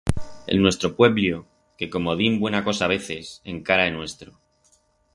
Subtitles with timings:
[0.47, 1.43] El nuestro puebllo
[1.77, 4.29] que, como dim buena cosa veces, encara é nuestro.